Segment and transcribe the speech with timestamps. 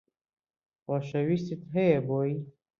[0.83, 2.35] خۆشەویستیت هەیە بۆی